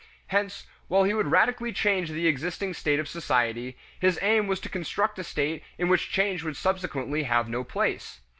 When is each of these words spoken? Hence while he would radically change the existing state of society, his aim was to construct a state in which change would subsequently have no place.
Hence 0.29 0.65
while 0.87 1.03
he 1.03 1.13
would 1.13 1.29
radically 1.29 1.71
change 1.71 2.09
the 2.09 2.25
existing 2.25 2.73
state 2.73 2.99
of 2.99 3.07
society, 3.07 3.77
his 3.99 4.17
aim 4.23 4.47
was 4.47 4.59
to 4.61 4.67
construct 4.67 5.19
a 5.19 5.23
state 5.23 5.61
in 5.77 5.89
which 5.89 6.09
change 6.09 6.41
would 6.43 6.57
subsequently 6.57 7.21
have 7.21 7.47
no 7.47 7.63
place. 7.63 8.19